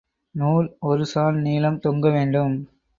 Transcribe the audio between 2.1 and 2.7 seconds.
வேண்டும்.